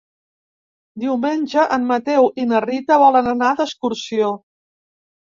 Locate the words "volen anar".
3.03-3.51